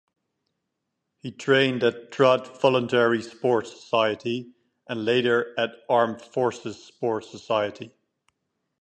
He 1.19 1.31
trained 1.31 1.83
at 1.83 2.11
Trud 2.11 2.59
Voluntary 2.59 3.21
Sports 3.21 3.69
Society, 3.69 4.51
and 4.89 5.05
later 5.05 5.53
at 5.59 5.69
Armed 5.89 6.23
Forces 6.23 6.83
sports 6.83 7.29
society. 7.29 7.91